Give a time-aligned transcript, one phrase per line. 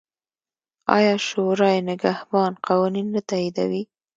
[0.95, 3.83] آیا شورای نګهبان قوانین نه تاییدوي؟